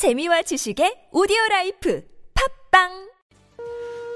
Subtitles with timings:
[0.00, 3.10] 재미와 지식의 오디오 라이프 팝빵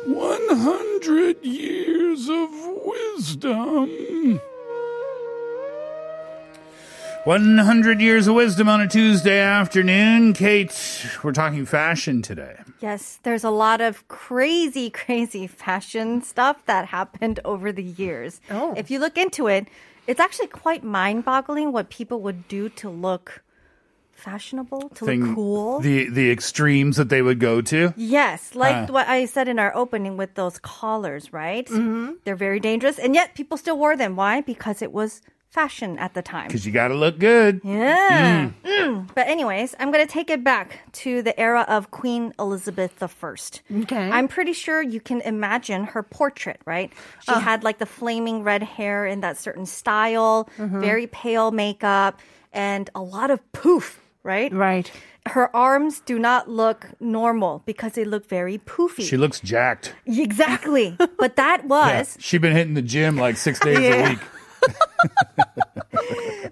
[0.09, 2.49] 100 years of
[2.89, 4.41] wisdom.
[7.27, 10.33] 100 years of wisdom on a Tuesday afternoon.
[10.33, 10.73] Kate,
[11.23, 12.57] we're talking fashion today.
[12.81, 18.41] Yes, there's a lot of crazy, crazy fashion stuff that happened over the years.
[18.51, 18.73] Oh.
[18.75, 19.69] If you look into it,
[20.07, 23.43] it's actually quite mind boggling what people would do to look
[24.17, 25.81] fashionable, to Thing- look cool.
[25.81, 27.93] The the extremes that they would go to.
[27.97, 28.93] Yes, like Ah.
[28.93, 31.67] what I said in our opening with those collars, right?
[31.67, 32.13] Mm-hmm.
[32.25, 34.17] They're very dangerous, and yet people still wore them.
[34.17, 34.41] Why?
[34.41, 36.49] Because it was fashion at the time.
[36.49, 37.61] Because you got to look good.
[37.63, 38.51] Yeah.
[38.65, 39.07] Mm.
[39.15, 43.07] But anyways, I'm going to take it back to the era of Queen Elizabeth I.
[43.83, 44.11] Okay.
[44.11, 46.93] I'm pretty sure you can imagine her portrait, right?
[47.21, 52.19] She had like the flaming red hair in that certain style, very pale makeup,
[52.53, 54.53] and a lot of poof, right?
[54.53, 54.91] Right.
[55.27, 59.03] Her arms do not look normal because they look very poofy.
[59.09, 59.95] She looks jacked.
[60.07, 60.97] exactly.
[61.19, 61.99] but that Yeah.
[62.01, 64.19] was She been hitting the gym like six days a week.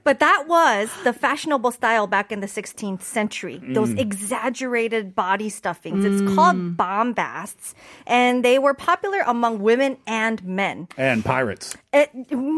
[0.04, 3.60] But that was the fashionable style back in the 16th century.
[3.62, 3.74] Mm.
[3.74, 6.04] Those exaggerated body stuffings.
[6.04, 7.74] It's called bombasts.
[8.06, 10.88] And they were popular among women and men.
[10.96, 11.76] And pirates.
[11.92, 12.56] It, I don't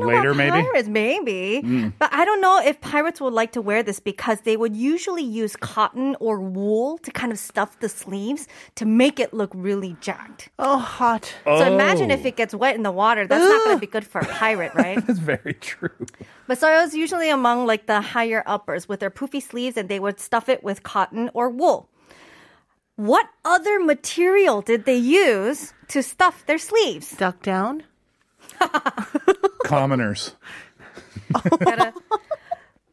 [0.00, 0.50] know Later, about maybe?
[0.50, 0.64] Mm.
[0.64, 1.92] pirates, maybe.
[1.98, 5.22] But I don't know if pirates would like to wear this because they would usually
[5.22, 9.96] use cotton or wool to kind of stuff the sleeves to make it look really
[10.00, 10.48] jacked.
[10.58, 11.32] Oh, hot.
[11.44, 13.26] So imagine if it gets wet in the water.
[13.26, 14.98] That's not going to be good for a pirate, right?
[15.30, 16.06] That's very true.
[16.46, 19.88] But so it was usually among like the higher uppers with their poofy sleeves and
[19.88, 21.88] they would stuff it with cotton or wool.
[22.96, 27.12] What other material did they use to stuff their sleeves?
[27.16, 27.84] Duck down.
[29.64, 30.36] Commoners.
[31.32, 31.94] Gotta-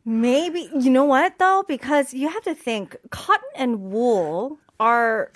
[0.05, 1.65] Maybe, you know what though?
[1.67, 5.31] Because you have to think cotton and wool are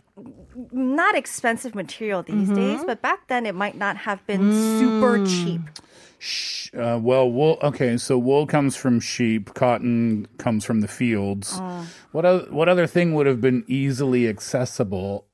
[0.71, 2.55] not expensive material these mm-hmm.
[2.55, 4.79] days, but back then it might not have been mm.
[4.79, 5.61] super cheap.
[6.77, 7.57] Uh, well, wool.
[7.61, 9.53] Okay, so wool comes from sheep.
[9.53, 11.53] Cotton comes from the fields.
[11.59, 11.85] Oh.
[12.11, 15.25] What o- what other thing would have been easily accessible?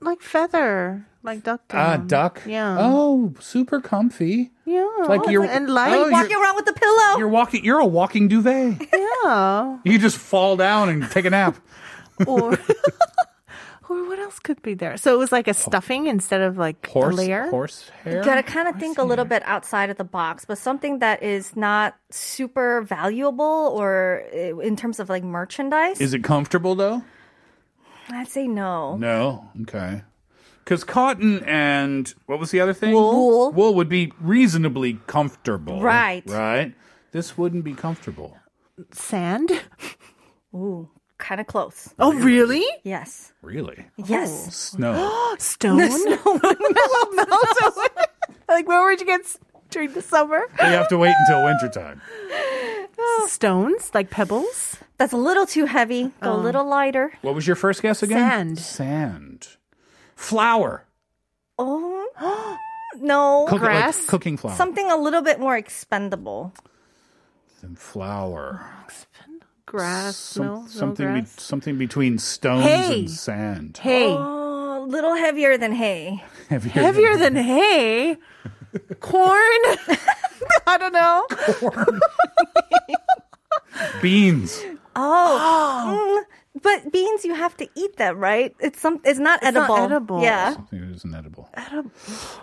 [0.00, 1.06] Like feather.
[1.22, 2.06] Like duck Ah, down.
[2.06, 2.42] duck.
[2.46, 2.76] Yeah.
[2.78, 4.52] Oh, super comfy.
[4.64, 4.86] Yeah.
[5.08, 5.92] Like oh, you're- and light.
[5.92, 7.18] Oh, Walking around with the pillow.
[7.18, 7.64] You're walking.
[7.64, 8.80] You're a walking duvet.
[8.92, 9.78] yeah.
[9.84, 11.56] You just fall down and take a nap.
[12.26, 12.56] or
[13.88, 14.96] or what else could be there?
[14.96, 17.14] So it was like a stuffing instead of like Horse.
[17.14, 17.48] a layer.
[17.48, 18.22] Horse hair.
[18.22, 21.56] gotta kind of think a little bit outside of the box, but something that is
[21.56, 23.44] not super valuable
[23.74, 26.00] or uh, in terms of like merchandise.
[26.00, 27.02] Is it comfortable though?
[28.08, 28.96] I'd say no.
[28.96, 29.48] No.
[29.62, 30.02] Okay.
[30.64, 32.92] Because cotton and what was the other thing?
[32.92, 33.52] Wool.
[33.52, 35.80] Wool would be reasonably comfortable.
[35.80, 36.22] Right.
[36.26, 36.74] Right.
[37.12, 38.36] This wouldn't be comfortable.
[38.92, 39.50] Sand.
[40.54, 41.92] Ooh, kind of close.
[41.98, 42.64] Oh, really?
[42.82, 43.32] Yes.
[43.42, 43.86] Really?
[43.96, 44.46] Yes.
[44.46, 45.34] Oh, snow.
[45.38, 45.76] Stone.
[45.78, 45.96] Melt
[46.26, 47.86] away.
[48.48, 49.38] like where would you get s-
[49.70, 50.42] during the summer?
[50.58, 52.00] you have to wait until wintertime.
[52.98, 53.26] Oh.
[53.28, 54.76] Stones, like pebbles.
[54.98, 56.10] That's a little too heavy.
[56.22, 56.40] Go a oh.
[56.40, 57.12] little lighter.
[57.22, 58.56] What was your first guess again?
[58.56, 58.58] Sand.
[58.58, 59.48] Sand.
[60.14, 60.84] Flour.
[61.58, 62.06] Oh,
[63.00, 63.44] no.
[63.48, 64.06] Cook- like Grass?
[64.06, 64.54] cooking flour.
[64.56, 66.52] Something a little bit more expendable.
[67.62, 68.64] and flour.
[69.66, 70.16] Grass.
[70.16, 73.00] Some- no, no something, be- something between stones Hay.
[73.00, 73.78] and sand.
[73.82, 74.06] Hay.
[74.06, 76.22] Oh, a little heavier than hay.
[76.48, 78.16] Heavier, Heavier than hay.
[79.00, 79.32] Corn.
[80.66, 81.26] I don't know.
[84.02, 84.62] beans.
[84.94, 86.22] Oh.
[86.26, 88.54] Mm, but beans, you have to eat them, right?
[88.60, 89.00] It's some.
[89.04, 89.76] It's not edible.
[89.76, 90.16] Not edible.
[90.18, 90.22] edible.
[90.22, 90.54] Yeah.
[90.54, 91.50] Something that isn't edible.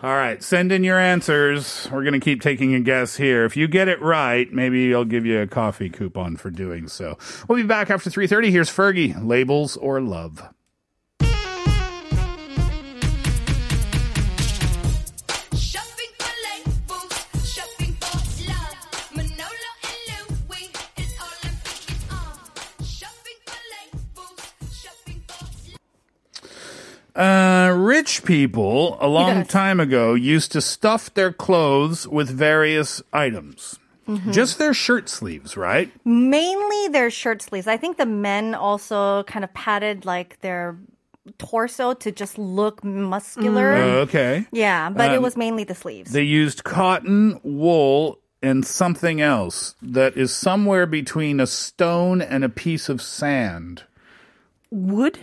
[0.04, 1.88] All right, send in your answers.
[1.92, 3.46] We're going to keep taking a guess here.
[3.46, 7.18] If you get it right, maybe I'll give you a coffee coupon for doing so.
[7.48, 8.52] We'll be back after 3.30.
[8.52, 10.44] Here's Fergie, Labels or Love.
[27.16, 33.80] Uh, rich people, a long time ago, used to stuff their clothes with various items.
[34.32, 35.90] Just their shirt sleeves, right?
[36.04, 37.68] Mainly their shirt sleeves.
[37.68, 40.78] I think the men also kind of padded like their
[41.38, 43.74] torso to just look muscular.
[43.76, 44.46] Uh, okay.
[44.52, 46.12] Yeah, but it Um, was mainly the sleeves.
[46.12, 52.50] They used cotton, wool, and something else that is somewhere between a stone and a
[52.50, 53.84] piece of sand.
[54.70, 55.20] Wood.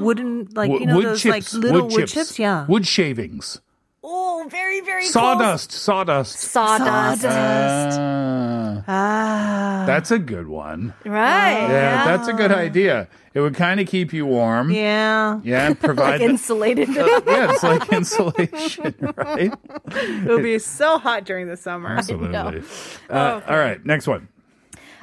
[0.00, 1.54] Wooden, like Wo- you know wood those chips.
[1.54, 2.38] like little wood, wood chips.
[2.38, 2.66] Yeah.
[2.66, 3.60] Wood shavings.
[4.04, 5.12] Oh, very, very close.
[5.12, 5.70] Sawdust.
[5.70, 6.38] Sawdust.
[6.40, 7.24] Sawdust.
[7.24, 9.84] Ah, Ah.
[9.86, 10.92] that's a good one.
[11.06, 11.68] Right.
[11.68, 13.06] Yeah, that's a good idea.
[13.34, 14.70] It would kind of keep you warm.
[14.70, 15.40] Yeah.
[15.44, 16.20] Yeah, provide.
[16.20, 16.88] Like insulated.
[16.94, 19.52] yeah, it's like insulation, right?
[19.86, 21.90] It would be so hot during the summer.
[21.90, 22.62] Absolutely.
[23.08, 24.28] Uh, all right, next one.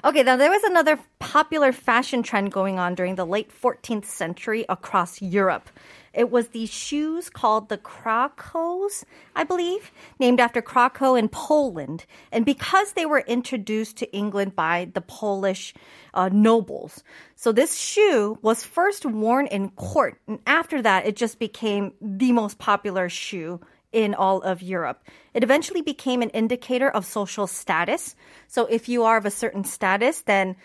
[0.01, 4.63] Okay, now there was another popular fashion trend going on during the late 14th century
[4.69, 5.69] across Europe.
[6.13, 9.03] It was these shoes called the Krakows,
[9.35, 12.05] I believe, named after Krakow in Poland.
[12.31, 15.73] And because they were introduced to England by the Polish
[16.13, 17.03] uh, nobles.
[17.35, 20.17] So this shoe was first worn in court.
[20.27, 23.59] And after that, it just became the most popular shoe
[23.91, 25.03] in all of Europe.
[25.33, 28.15] It eventually became an indicator of social status.
[28.47, 30.55] So if you are of a certain status, then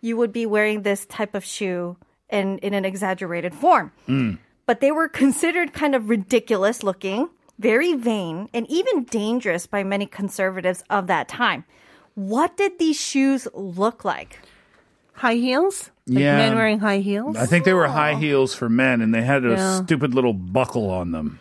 [0.00, 1.96] you would be wearing this type of shoe
[2.30, 3.92] in, in an exaggerated form.
[4.06, 4.34] Hmm.
[4.66, 7.28] But they were considered kind of ridiculous looking,
[7.58, 11.64] very vain, and even dangerous by many conservatives of that time.
[12.14, 14.38] What did these shoes look like?
[15.14, 15.90] High heels?
[16.06, 16.36] Like Yeah.
[16.36, 17.36] Men wearing high heels?
[17.36, 18.16] I think they were high oh.
[18.16, 19.82] heels for men, and they had a Yeah.
[19.84, 21.38] stupid little buckle on them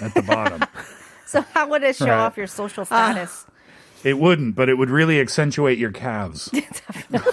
[0.00, 0.62] at the bottom.
[1.24, 2.18] So how would it show Right.
[2.18, 3.46] off your social status?
[4.04, 6.50] it wouldn't, but it would really accentuate your calves.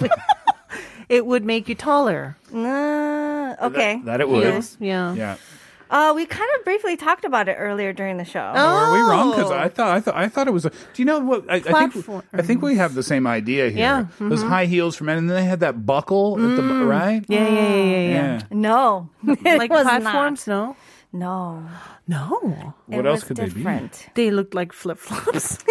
[1.09, 2.37] It would make you taller.
[2.53, 3.99] Uh, okay.
[4.05, 4.45] That it would.
[4.45, 4.77] Heels?
[4.79, 5.13] Yeah.
[5.15, 5.37] Yeah.
[5.89, 8.53] Uh, we kind of briefly talked about it earlier during the show.
[8.55, 9.31] Oh, are we wrong?
[9.31, 9.49] Because.
[9.49, 10.65] I thought I thought I thought it was.
[10.65, 11.49] A, do you know what?
[11.49, 13.79] I, I think I think we have the same idea here.
[13.79, 14.29] Yeah, mm-hmm.
[14.29, 16.87] Those high heels for men, and then they had that buckle at the Mm.
[16.87, 17.25] right.
[17.27, 18.09] Yeah, yeah, yeah, yeah.
[18.11, 18.41] yeah.
[18.51, 20.45] No, it Like was platforms?
[20.45, 20.67] Not.
[20.67, 20.75] No.
[21.11, 21.65] No,
[22.07, 22.73] No.
[22.85, 23.89] What else was could they be?
[24.15, 25.57] They looked like flip flops.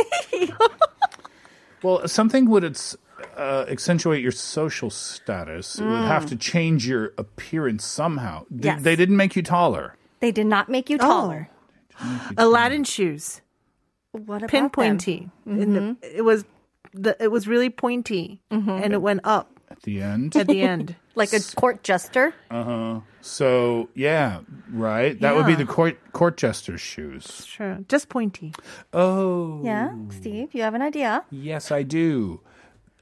[1.82, 2.96] Well, something would it's,
[3.36, 5.78] uh, accentuate your social status.
[5.78, 8.40] It would have to change your appearance somehow.
[8.50, 8.64] Th- Mm.
[8.64, 8.82] Yes.
[8.82, 9.94] They didn't make you taller.
[10.20, 11.48] They did not make you taller.
[12.36, 13.40] Aladdin shoes.
[14.10, 14.70] What about them?
[14.70, 15.30] Pinpointy.
[15.46, 16.44] In the, it was
[16.92, 20.34] the it was really pointy and it went up At the end.
[20.34, 20.96] at the end.
[21.18, 22.32] Like a court jester?
[22.50, 23.00] Uh huh.
[23.20, 24.40] So yeah,
[24.72, 25.18] right.
[25.20, 25.58] That would be Yeah.
[25.58, 27.44] the court court jester's shoes.
[27.44, 27.78] Sure.
[27.88, 28.54] Just pointy.
[28.92, 31.24] Oh, Yeah, Steve, you have an idea?
[31.30, 32.40] yes, I do.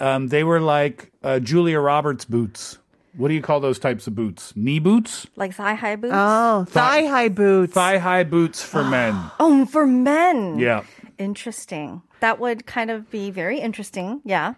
[0.00, 2.78] Um, they were like uh, Julia Roberts boots.
[3.16, 4.52] What do you call those types of boots?
[4.56, 5.26] Knee boots?
[5.36, 6.12] Like thigh high boots?
[6.14, 7.72] Oh, thigh high boots.
[7.72, 9.14] Thigh high boots for men.
[9.40, 10.58] oh, for men.
[10.58, 10.84] Yeah.
[11.18, 12.02] Interesting.
[12.20, 14.20] That would kind of be very interesting.
[14.24, 14.54] Yeah.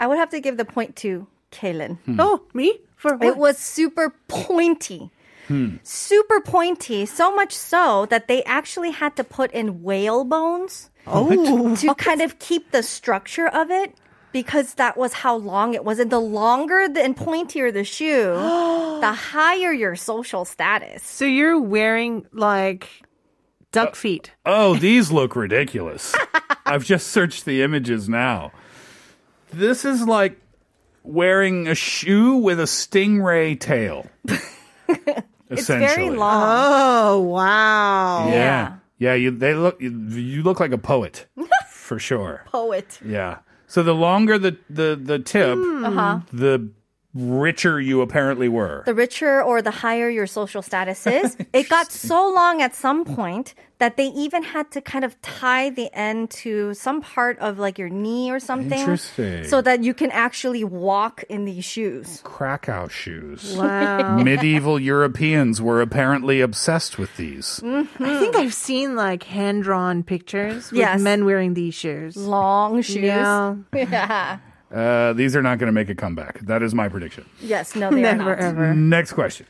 [0.00, 1.98] I would have to give the point to Kaylin.
[2.00, 2.16] Hmm.
[2.18, 2.78] Oh, me?
[2.96, 3.26] For what?
[3.26, 5.10] It was super pointy.
[5.46, 5.76] Hmm.
[5.82, 11.94] Super pointy, so much so that they actually had to put in whale bones to
[11.96, 13.94] kind of keep the structure of it
[14.32, 15.98] because that was how long it was.
[15.98, 18.34] And the longer the, and pointier the shoe,
[19.00, 21.02] the higher your social status.
[21.02, 22.88] so you're wearing like
[23.72, 24.32] duck uh, feet.
[24.44, 26.14] Oh, these look ridiculous.
[26.66, 28.52] I've just searched the images now.
[29.50, 30.38] This is like
[31.08, 34.06] wearing a shoe with a stingray tail.
[35.50, 36.08] It's essentially.
[36.08, 36.42] very long.
[36.44, 38.28] Oh, wow.
[38.28, 38.76] Yeah.
[38.98, 41.24] Yeah, you they look you, you look like a poet.
[41.70, 42.42] for sure.
[42.52, 42.98] Poet.
[43.02, 43.38] Yeah.
[43.66, 46.20] So the longer the the the tip, Uh-huh.
[46.34, 46.68] the
[47.18, 48.82] richer you apparently were.
[48.86, 51.36] the richer or the higher your social status is.
[51.52, 55.70] it got so long at some point that they even had to kind of tie
[55.70, 58.78] the end to some part of like your knee or something.
[58.78, 59.44] Interesting.
[59.44, 62.20] So that you can actually walk in these shoes.
[62.24, 63.56] Krakow shoes.
[63.68, 64.18] Wow.
[64.18, 67.60] Medieval Europeans were apparently obsessed with these.
[67.62, 68.04] Mm-hmm.
[68.04, 71.00] I think I've seen like hand drawn pictures with Yes.
[71.00, 72.16] men wearing these shoes.
[72.16, 72.96] Long shoes.
[72.96, 73.54] Yeah.
[73.74, 74.38] Yeah.
[74.72, 76.40] Uh, these are not going to make a comeback.
[76.40, 77.24] That is my prediction.
[77.40, 78.38] Yes, no, they Never are not.
[78.38, 78.74] ever.
[78.74, 79.46] Next question.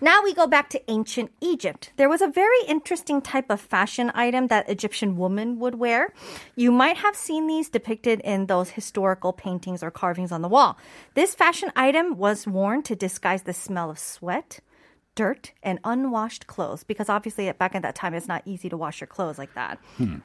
[0.00, 1.90] Now we go back to ancient Egypt.
[1.96, 6.12] There was a very interesting type of fashion item that Egyptian women would wear.
[6.54, 10.78] You might have seen these depicted in those historical paintings or carvings on the wall.
[11.14, 14.60] This fashion item was worn to disguise the smell of sweat,
[15.18, 19.00] dirt, and unwashed clothes because obviously back at that time it's not easy to wash
[19.00, 19.78] your clothes like that.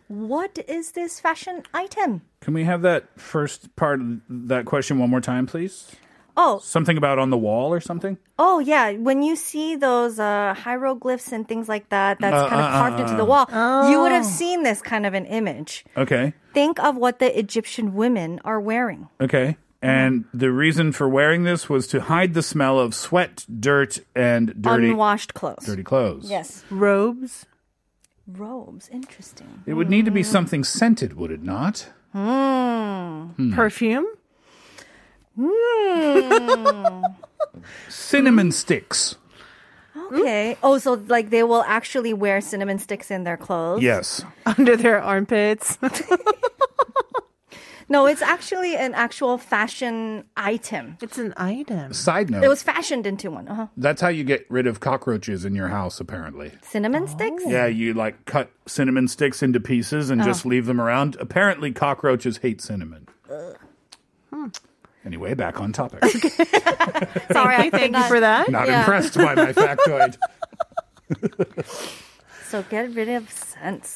[0.07, 2.21] What is this fashion item?
[2.41, 5.91] Can we have that first part of that question one more time, please?
[6.35, 8.17] Oh, Something about on the wall or something?
[8.37, 12.61] Oh yeah, when you see those uh, hieroglyphs and things like that, that's Uh, kind
[12.61, 13.45] of uh, carved uh, into the wall.
[13.89, 15.85] You would have seen this kind of an image.
[15.97, 16.33] Okay.
[16.53, 19.09] Think of what the Egyptian women are wearing.
[19.21, 19.57] Okay.
[19.83, 24.53] And the reason for wearing this was to hide the smell of sweat, dirt, and
[24.61, 25.65] dirty, Unwashed clothes.
[25.65, 26.29] dirty clothes.
[26.29, 27.45] Yes, Robes.
[28.25, 28.87] robes.
[28.89, 29.63] Interesting.
[29.65, 31.89] It would need to be something scented, would it not?
[32.15, 33.53] Mmm.
[33.53, 34.05] Perfume.
[35.37, 37.15] Mmm.
[37.89, 39.15] Cinnamon sticks.
[40.11, 40.57] Okay.
[40.63, 43.81] Oh, so like they will actually wear cinnamon sticks in their clothes?
[43.83, 44.23] Yes.
[44.45, 45.77] Under their armpits.
[47.93, 50.97] No, it's actually an actual fashion item.
[50.99, 51.93] it's an item.
[51.93, 52.43] Side note.
[52.43, 53.47] It was fashioned into one.
[53.47, 53.67] Uh-huh.
[53.77, 56.51] that's how you get rid of cockroaches in your house, apparently.
[56.63, 57.43] Cinnamon sticks?
[57.45, 61.17] Yeah, you like cut cinnamon sticks into pieces and just leave them around.
[61.19, 63.07] Apparently, cockroaches hate cinnamon.
[65.05, 66.03] Anyway, back on topic.
[67.31, 68.49] Sorry, I Thank you for that.
[68.49, 68.79] Not Yeah.
[68.79, 70.17] impressed by my factoid.
[72.53, 73.89] So get rid of scents.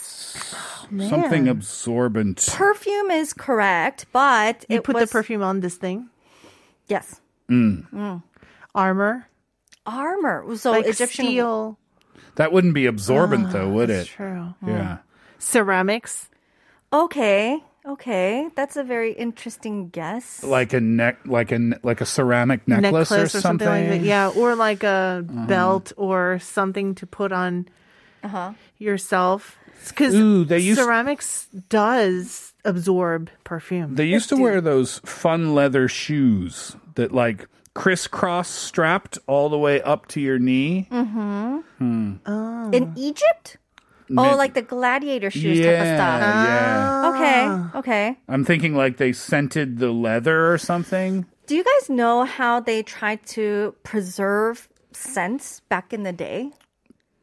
[0.90, 2.44] Something absorbent.
[2.52, 6.10] Perfume is correct, but You it put was, the perfume on this thing.
[6.88, 7.22] Yes.
[7.52, 7.88] Mm.
[7.92, 8.24] Mm.
[8.74, 9.28] Armor.
[9.86, 10.56] Armor.
[10.56, 11.78] So like Egyptian steel.
[12.38, 14.08] That wouldn't be absorbent, ah, though, would it?
[14.08, 14.56] True.
[14.66, 15.06] Yeah.
[15.38, 16.32] Ceramics.
[16.92, 17.64] Okay.
[17.86, 18.50] Okay.
[18.56, 20.44] That's a very interesting guess.
[20.44, 23.68] Like a neck, like a like a ceramic necklace, or, something.
[23.68, 24.02] like that.
[24.02, 25.46] Yeah, or like a uh-huh.
[25.46, 27.68] belt or something to put on
[28.28, 28.54] Uh-huh.
[28.78, 29.58] yourself.
[29.88, 33.96] Because Ooh, they ceramics does absorb perfume.
[33.96, 39.82] They used to wear those fun leather shoes that like crisscross strapped all the way
[39.82, 40.88] up to your knee.
[40.92, 41.58] Mm-hmm.
[41.78, 42.14] Hmm.
[42.26, 42.72] Oh.
[42.72, 43.58] In Egypt?
[44.10, 46.22] Oh, like the gladiator shoes yeah, type of stuff.
[46.48, 47.70] yeah.
[47.74, 47.78] Okay.
[47.80, 48.18] Okay.
[48.28, 51.26] I'm thinking like they scented the leather or something.
[51.46, 56.52] Do you guys know how they tried to preserve scents back in the day?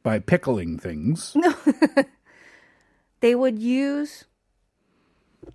[0.04, 1.32] By pickling things.
[1.34, 1.52] No.
[3.24, 4.26] They would use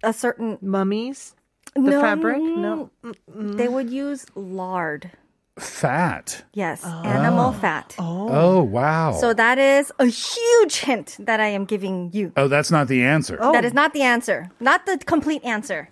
[0.01, 1.36] a certain Mummies.
[1.75, 2.41] The no, fabric?
[2.41, 2.89] No.
[3.27, 5.12] They would use lard.
[5.60, 6.46] Fat.
[6.51, 7.03] Yes, oh.
[7.03, 7.96] animal fat.
[8.00, 8.29] Oh.
[8.32, 9.12] oh, wow.
[9.12, 12.32] So that is a huge hint that I am giving you.
[12.38, 13.38] oh, that's not the answer.
[13.39, 13.51] Oh.
[13.51, 14.50] That is not the answer.
[14.60, 15.89] Not the complete answer.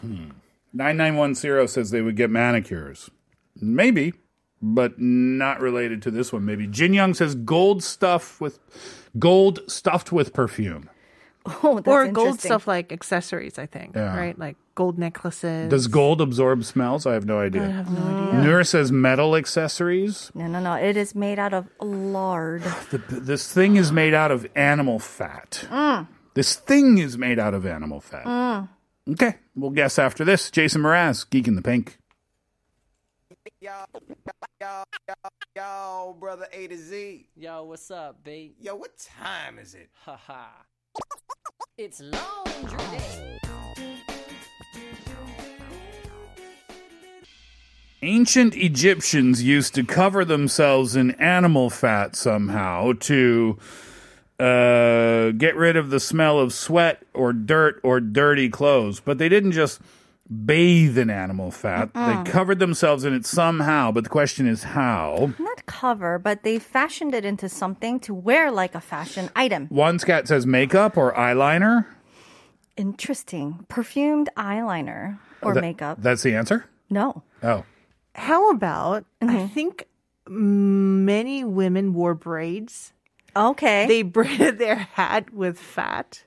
[0.00, 0.30] Hmm.
[0.74, 3.10] 9910 says they would get manicures.
[3.60, 4.12] Maybe,
[4.62, 6.44] but not related to this one.
[6.44, 6.66] Maybe.
[6.66, 8.58] Jin Young says gold stuff with
[9.18, 10.90] gold stuffed with perfume.
[11.62, 13.94] Oh, that's or gold stuff like accessories, I think.
[13.94, 14.16] Yeah.
[14.16, 14.38] Right?
[14.38, 15.70] Like gold necklaces.
[15.70, 17.06] Does gold absorb smells?
[17.06, 17.62] I have no idea.
[17.64, 18.42] I have no idea.
[18.42, 20.30] Nur says metal accessories.
[20.34, 20.74] No, no, no.
[20.74, 22.62] It is made out of lard.
[22.90, 25.66] The, this thing is made out of animal fat.
[25.70, 26.06] Mm.
[26.34, 28.24] This thing is made out of animal fat.
[28.24, 28.68] Mm.
[29.12, 30.50] Okay, we'll guess after this.
[30.50, 31.98] Jason Mraz, Geek in the Pink.
[33.66, 33.84] Yo,
[34.60, 35.14] yo, yo,
[35.56, 37.26] yo, brother A to Z.
[37.34, 38.54] Yo, what's up, B?
[38.60, 39.90] Yo, what time is it?
[40.04, 40.44] Haha.
[41.76, 43.38] it's laundry day.
[48.02, 53.58] Ancient Egyptians used to cover themselves in animal fat somehow to
[54.38, 59.00] uh, get rid of the smell of sweat or dirt or dirty clothes.
[59.00, 59.80] But they didn't just
[60.28, 63.92] bathe in animal fat, they covered themselves in it somehow.
[63.92, 65.32] But the question is how.
[65.38, 69.66] Not cover, but they fashioned it into something to wear like a fashion item.
[69.68, 71.86] One scat says makeup or eyeliner.
[72.76, 73.64] Interesting.
[73.68, 75.98] Perfumed eyeliner or That- makeup.
[76.00, 76.66] That's the answer?
[76.90, 77.22] no.
[77.42, 77.64] Oh.
[78.14, 79.46] How about, I mm-hmm.
[79.48, 79.86] think
[80.26, 82.92] many women wore braids.
[83.36, 83.86] Okay.
[83.86, 86.24] They braided their hat with fat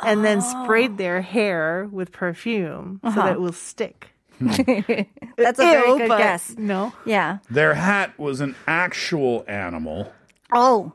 [0.00, 4.08] and then sprayed their hair with perfume so that it will stick.
[4.40, 6.56] That's a very good but guess.
[6.58, 6.92] No.
[7.06, 7.38] Yeah.
[7.50, 10.12] Their hat was an actual animal,
[10.52, 10.92] Oh,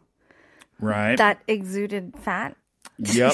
[0.80, 1.18] right?
[1.18, 2.56] that exuded fat.
[2.98, 3.34] Yep.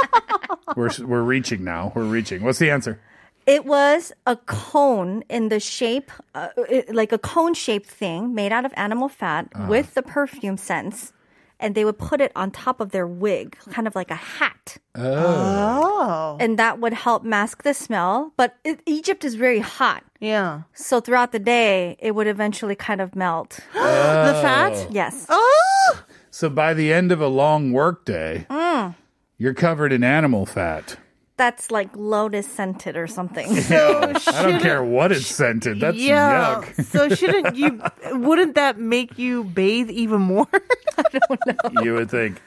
[0.76, 1.92] we're we're reaching now.
[1.94, 2.42] We're reaching.
[2.42, 3.00] What's the answer?
[3.46, 6.48] It was a cone in the shape, uh,
[6.88, 11.12] like a cone shaped thing made out of animal fat with the perfume scents.
[11.58, 14.76] And they would put it on top of their wig, kind of like a hat.
[14.94, 16.36] Oh.
[16.38, 18.32] And that would help mask the smell.
[18.36, 20.04] But it, Egypt is very hot.
[20.20, 20.62] Yeah.
[20.74, 23.60] So throughout the day, it would eventually kind of melt.
[23.72, 24.88] The fat?
[24.90, 25.26] Yes.
[25.28, 26.02] Oh.
[26.30, 28.94] So by the end of a long workday, Mm.
[29.38, 30.98] you're covered in animal fat.
[31.36, 33.46] That's like lotus scented or something.
[33.50, 35.80] I don't care what it's scented.
[35.80, 36.62] That's yeah.
[36.62, 36.84] yuck.
[36.86, 40.48] so shouldn't you, wouldn't that make you bathe even more?
[40.98, 41.82] I don't know.
[41.82, 42.40] You would think.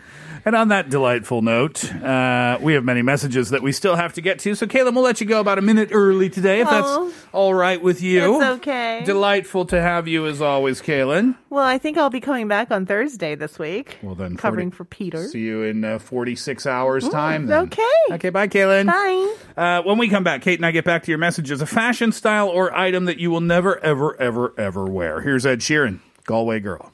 [0.46, 4.22] And on that delightful note, uh, we have many messages that we still have to
[4.22, 4.56] get to.
[4.56, 7.08] So, Caleb, we'll let you go about a minute early today, if Oh.
[7.10, 8.40] that's all right with you.
[8.40, 9.02] That's okay.
[9.06, 11.36] Delightful to have you as always, Kaylin.
[11.50, 13.98] well, I think I'll be coming back on Thursday this week.
[14.02, 15.28] Well, then, 40 covering for Peter.
[15.28, 17.48] See you in uh, 46 hours' time.
[17.48, 17.64] Then.
[17.66, 17.84] okay.
[18.12, 18.88] Okay, bye, Kaylin.
[18.88, 19.36] Bye.
[19.58, 21.62] Uh, when we come back, Kate and I get back to your messages.
[21.62, 25.22] A fashion style or item that you will never, ever, ever, ever wear.
[25.22, 26.92] Here's Ed Sheeran, Galway Girl.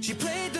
[0.00, 0.59] She played the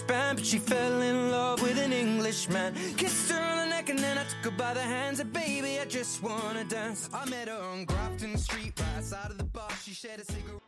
[0.00, 2.74] an Irish band, but she fell in love with an Englishman.
[2.96, 5.20] Kissed her on the neck and then I took her by the hands.
[5.20, 7.08] And baby, I just wanna dance.
[7.12, 9.68] I met her on Grafton Street, right outside of the bar.
[9.84, 10.62] She shared a cigarette.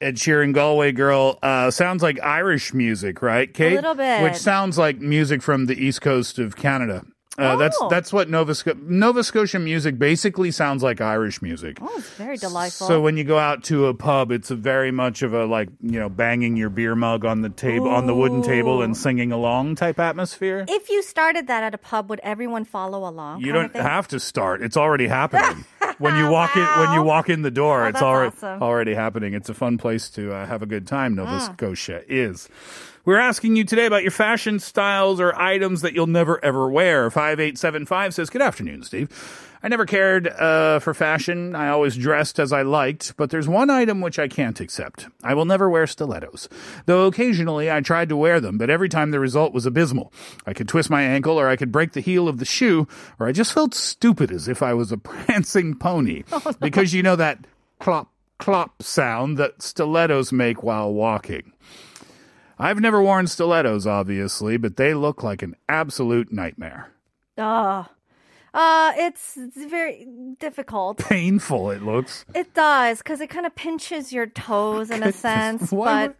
[0.00, 3.72] Ed Sheeran, Galway Girl, uh, sounds like Irish music, right, Kate?
[3.72, 4.22] A little bit.
[4.22, 7.04] Which sounds like music from the east coast of Canada.
[7.40, 7.88] Uh, That's Oh.
[7.88, 11.78] that's what Nova Sco- Nova Scotia music basically sounds like Irish music.
[11.80, 12.86] Oh, it's very delightful.
[12.86, 15.68] So when you go out to a pub, it's a very much of a like
[15.80, 19.32] you know banging your beer mug on the table on the wooden table and singing
[19.32, 20.64] along type atmosphere.
[20.68, 23.40] if you started that at a pub, would everyone follow along?
[23.40, 24.62] You don't have to start.
[24.62, 25.64] It's already happening.
[25.98, 28.62] when you walk in when you walk in the door, Oh, it's already awesome.
[28.62, 29.34] already happening.
[29.34, 31.14] It's a fun place to uh, have a good time.
[31.14, 31.52] Nova Mm.
[31.54, 32.48] Scotia is.
[33.06, 37.10] We're asking you today about your fashion styles or items that you'll never ever wear.
[37.10, 39.48] 5875 says, Good afternoon, Steve.
[39.62, 41.54] I never cared uh, for fashion.
[41.54, 45.08] I always dressed as I liked, but there's one item which I can't accept.
[45.22, 46.48] I will never wear stilettos.
[46.84, 50.12] Though occasionally I tried to wear them, but every time the result was abysmal.
[50.46, 52.86] I could twist my ankle, or I could break the heel of the shoe,
[53.18, 56.24] or I just felt stupid as if I was a prancing pony.
[56.60, 57.46] Because you know that
[57.78, 61.52] clop, clop sound that stilettos make while walking.
[62.60, 66.92] I've never worn stilettos, obviously, but they look like an absolute nightmare.
[67.38, 67.90] Ah.
[68.52, 70.06] Uh, it's, it's very
[70.40, 70.98] difficult.
[71.08, 72.24] Painful, it looks.
[72.34, 75.70] It does, because it kind of pinches your toes in a sense.
[75.70, 76.16] Why, but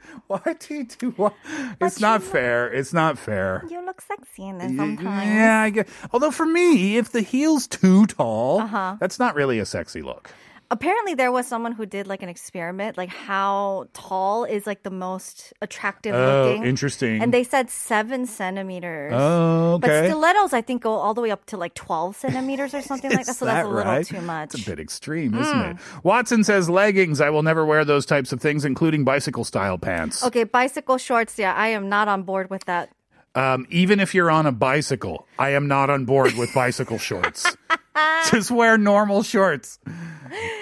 [0.46, 1.34] why do you do what?
[1.80, 2.72] It's not fair.
[2.72, 3.64] It's not fair.
[3.68, 5.26] you look sexy in Y- sometimes.
[5.26, 5.88] Yeah, I get.
[6.12, 8.96] Although for me, if the heel's too tall, Uh-huh.
[9.00, 10.30] that's not really a sexy look.
[10.72, 14.90] Apparently, there was someone who did like an experiment, like how tall is like the
[14.90, 16.64] most attractive Oh, looking.
[16.64, 17.20] interesting.
[17.20, 19.12] And they said seven centimeters.
[19.16, 19.88] Oh, okay.
[19.88, 23.10] But stilettos, I think, go all the way up to like 12 centimeters or something
[23.10, 24.06] like that So that's a little right?
[24.06, 24.54] too much.
[24.54, 25.70] It's a bit extreme, isn't Mm.
[25.72, 26.04] it?
[26.04, 27.20] Watson says leggings.
[27.20, 30.22] I will never wear those types of things, including bicycle style pants.
[30.24, 31.36] Okay, bicycle shorts.
[31.36, 32.90] Yeah, I am not on board with that.
[33.34, 37.56] Um, even if you're on a bicycle, I am not on board with bicycle shorts.
[38.30, 39.78] Just wear normal shorts.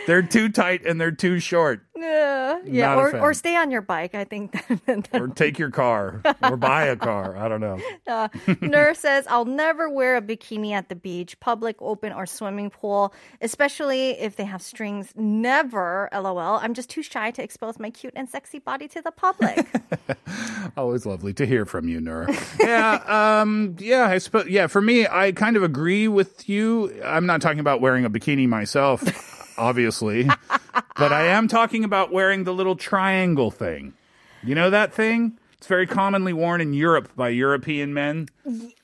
[0.07, 1.85] They're too tight and they're too short.
[2.00, 4.14] Yeah, yeah, Not or or stay on your bike.
[4.14, 4.52] I think
[4.87, 7.37] that, Or take your car or buy a car.
[7.37, 7.78] I don't know.
[8.09, 8.28] Uh,
[8.62, 13.12] Nurse says, I'll never wear a bikini at the beach, public, open, or swimming pool,
[13.43, 15.12] especially if they have strings.
[15.14, 16.38] Never, lol.
[16.38, 19.67] I'm just too shy to expose my cute and sexy body to the public.
[20.77, 22.29] Always lovely to hear from you, Nur.
[22.61, 24.49] yeah, um, yeah, I suppose.
[24.49, 26.92] Yeah, for me, I kind of agree with you.
[27.05, 29.03] I'm not talking about wearing a bikini myself,
[29.59, 30.29] obviously,
[30.99, 31.39] but I ah.
[31.39, 33.95] am talking about wearing the little triangle thing.
[34.43, 35.39] You know that thing?
[35.57, 38.29] It's very commonly worn in Europe by European men.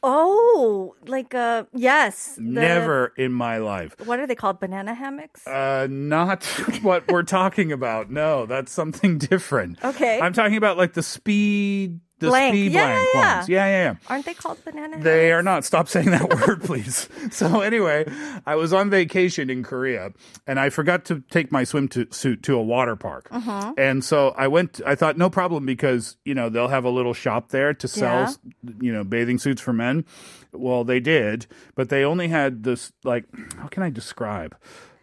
[0.02, 2.34] Oh, like, uh, yes.
[2.36, 3.94] the- Never in my life.
[4.04, 4.60] What are they called?
[4.60, 5.46] Banana hammocks?
[5.46, 6.44] Uh, not
[6.82, 8.10] what we're talking about.
[8.10, 9.82] No, that's something different.
[9.84, 10.20] Okay.
[10.20, 12.54] I'm talking about like the speed, the Blank.
[12.54, 13.36] speed Yeah, blank yeah, yeah.
[13.36, 13.48] ones.
[13.48, 13.94] Yeah, yeah, yeah.
[14.08, 15.64] Aren't they called banana They are not.
[15.64, 17.08] Stop saying that word, please.
[17.32, 18.06] So anyway,
[18.46, 20.12] I was on vacation in Korea
[20.46, 23.26] and I forgot to take my swimsuit to a water park.
[23.32, 23.74] Uh-huh.
[23.76, 27.14] And so I went, I thought no problem because, you know, they'll have a little
[27.14, 28.72] shop there to sell, Yeah.
[28.80, 30.04] you know, bathing suits for men.
[30.52, 33.24] Well, they did, but they only had this, like,
[33.58, 34.56] how can I describe?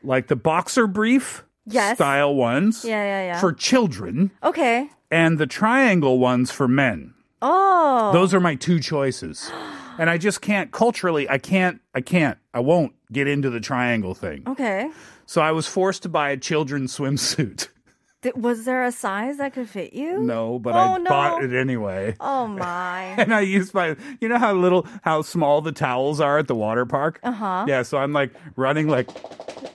[0.03, 1.97] Like the boxer brief Yes.
[1.97, 3.39] style ones Yeah, yeah, yeah.
[3.39, 4.89] for children Okay.
[5.11, 7.13] and the triangle ones for men.
[7.41, 8.11] Oh.
[8.13, 9.51] Those are my two choices.
[9.99, 14.15] And I just can't culturally I can't I can't I won't get into the triangle
[14.15, 14.43] thing.
[14.47, 14.89] Okay.
[15.27, 17.67] So I was forced to buy a children's swimsuit.
[18.21, 20.19] Th- was there a size that could fit you?
[20.19, 21.09] No, but Oh, I no.
[21.09, 22.15] bought it anyway.
[22.19, 23.01] Oh my.
[23.17, 26.55] And I used my you know how little how small the towels are at the
[26.55, 27.19] water park?
[27.23, 27.65] Uh-huh.
[27.67, 29.09] Yeah, so I'm like running like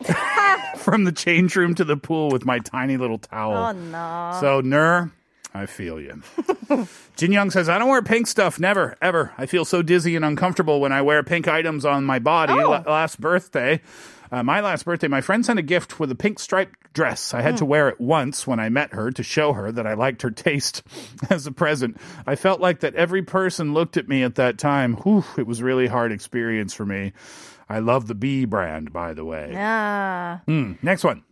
[0.76, 3.56] from the change room to the pool with my tiny little towel.
[3.56, 4.38] oh no.
[4.40, 5.10] So, Nur,
[5.54, 6.22] I feel you.
[7.16, 8.60] Jin Young says, I don't wear pink stuff.
[8.60, 9.32] Never, ever.
[9.38, 12.52] I feel so dizzy and uncomfortable when I wear pink items on my body.
[12.52, 12.70] Oh.
[12.70, 13.80] La- last birthday,
[14.30, 17.34] uh, my last birthday, my friend sent a gift with a pink striped dress.
[17.34, 19.94] I had to wear it once when I met her to show her that I
[19.94, 20.82] liked her taste
[21.30, 21.98] as a present.
[22.26, 24.94] I felt like that every person looked at me at that time.
[24.96, 27.12] Whew, it was really hard experience for me.
[27.68, 29.50] I love the B brand, by the way.
[29.52, 30.38] yeah.
[30.46, 31.24] Hmm, next one.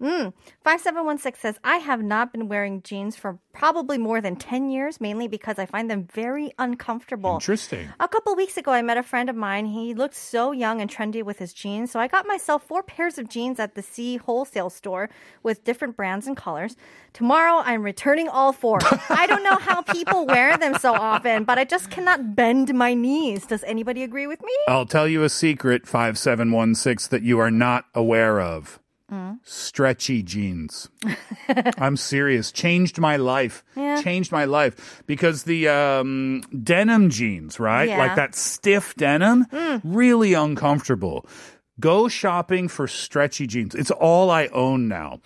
[0.65, 5.29] 5716 says, I have not been wearing jeans for probably more than 10 years, mainly
[5.29, 7.35] because I find them very uncomfortable.
[7.35, 7.91] Interesting.
[8.01, 9.67] A couple weeks ago, I met a friend of mine.
[9.67, 11.91] He looked so young and trendy with his jeans.
[11.91, 15.11] So I got myself four pairs of jeans at the C wholesale store
[15.43, 16.77] with different brands and colors.
[17.13, 18.79] Tomorrow, I'm returning all four.
[19.11, 22.95] I don't know how people wear them so often, but I just cannot bend my
[22.95, 23.47] knees.
[23.47, 24.55] Does anybody agree with me?
[24.67, 28.81] I'll tell you a secret, 5716, that you are not aware of.
[29.43, 30.89] Stretchy jeans.
[31.79, 32.53] I'm serious.
[32.53, 33.65] Changed my life.
[33.77, 34.03] Yeah.
[34.03, 35.03] Changed my life.
[35.07, 37.89] Because the um, denim jeans, right?
[37.89, 37.99] Yeah.
[37.99, 39.47] Like that stiff denim,
[39.85, 41.27] really uncomfortable.
[41.81, 43.75] Go shopping for stretchy jeans.
[43.75, 45.21] It's all I own now.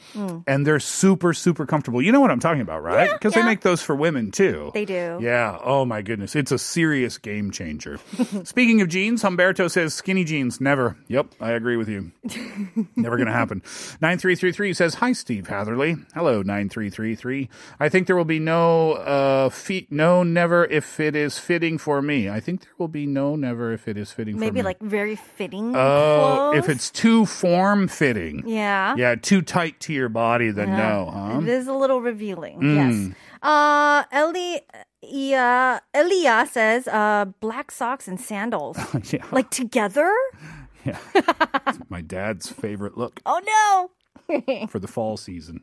[0.46, 2.00] And they're super, super comfortable.
[2.00, 3.10] You know what I'm talking about, right?
[3.12, 3.46] Because they yeah.
[3.46, 4.70] make those for women too.
[4.72, 5.18] They do.
[5.20, 5.58] Yeah.
[5.62, 6.34] Oh my goodness.
[6.34, 7.98] It's a serious game changer.
[8.44, 10.60] Speaking of jeans, Humberto says skinny jeans.
[10.60, 10.96] Never.
[11.08, 11.34] Yep.
[11.40, 12.12] I agree with you.
[12.96, 13.58] Never going to happen.
[14.00, 15.96] 9333 says, Hi, Steve Hatherley.
[16.14, 17.48] Hello, 9333.
[17.78, 22.00] I think there will be no, uh, feet, no, never if it is fitting for
[22.00, 22.30] me.
[22.30, 24.46] I think there will be no, never if it is fitting for me.
[24.46, 28.42] Maybe like very fitting Oh, if it's too form fitting.
[28.46, 28.94] yeah.
[28.96, 31.40] Yeah, too tight to your body, then no, huh?
[31.42, 32.60] It is a little revealing.
[32.60, 33.08] Mm.
[33.08, 33.16] Yes.
[33.42, 34.60] Uh, Ellie,
[35.02, 38.76] yeah, Elia says, uh, black socks and sandals.
[39.12, 39.24] yeah.
[39.30, 40.12] like together?
[40.84, 40.98] yeah.
[41.14, 43.90] It's my dad's favorite look Oh no.
[44.68, 45.62] for the fall season.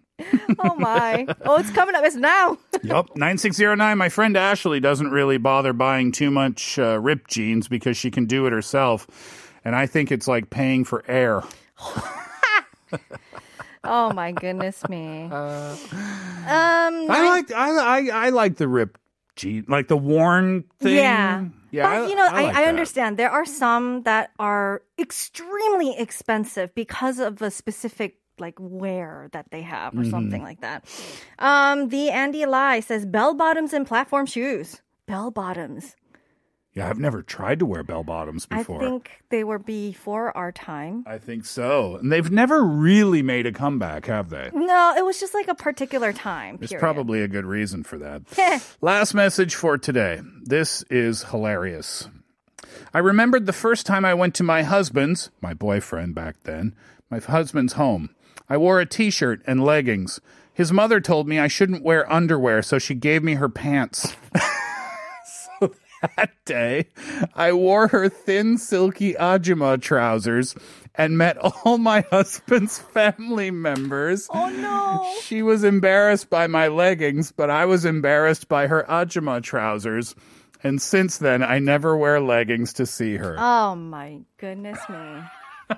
[0.58, 1.28] Oh my.
[1.46, 2.04] Oh, it's coming up.
[2.04, 2.58] It's now.
[2.82, 3.06] yep.
[3.16, 3.96] 9609.
[3.98, 8.26] My friend Ashley doesn't really bother buying too much uh, ripped jeans because she can
[8.26, 9.08] do it herself.
[9.66, 11.44] And I think it's like paying for air.
[13.88, 15.26] Oh my goodness me.
[15.26, 15.32] um,
[16.48, 19.00] I like I, I I like the ripped
[19.36, 20.96] jean, like the worn thing.
[20.96, 21.46] Yeah.
[21.70, 22.00] Yeah.
[22.02, 27.20] but you know, I, like I, understand there are some that are extremely expensive because
[27.20, 30.10] of a specific like wear that they have or Mm-hmm.
[30.10, 30.86] something like that.
[31.38, 34.82] Um, the Andy Lai says bell bottoms and platform shoes.
[35.06, 35.96] Bell bottoms.
[36.76, 38.84] Yeah, I've never tried to wear bell bottoms before.
[38.84, 41.06] I think they were before our time.
[41.08, 41.96] I think so.
[41.96, 44.50] And they've never really made a comeback, have they?
[44.54, 46.58] No, it was just like a particular time.
[46.58, 46.82] There's period.
[46.82, 48.62] probably a good reason for that.
[48.82, 50.20] Last message for today.
[50.44, 52.10] This is hilarious.
[52.94, 56.76] I remembered the first time I went to my husband's, my boyfriend back then,
[57.10, 58.10] my husband's home.
[58.50, 60.20] I wore a t shirt and leggings.
[60.54, 64.14] His mother told me I shouldn't wear underwear, so she gave me her pants.
[66.16, 66.88] that day,
[67.34, 70.56] I wore her thin, silky Ajima trousers
[70.96, 74.28] and met all my husband's family members.
[74.34, 75.14] Oh no.
[75.22, 80.16] She was embarrassed by my leggings, but I was embarrassed by her Ajima trousers.
[80.64, 83.36] And since then, I never wear leggings to see her.
[83.38, 85.78] Oh my goodness me.